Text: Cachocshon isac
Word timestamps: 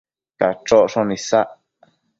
Cachocshon 0.39 1.15
isac 1.19 1.51